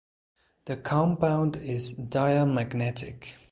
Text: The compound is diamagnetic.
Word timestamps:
The 0.65 0.77
compound 0.77 1.57
is 1.57 1.93
diamagnetic. 1.93 3.35